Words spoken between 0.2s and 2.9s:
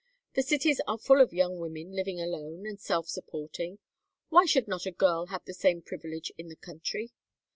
The cities are full of young women living alone, and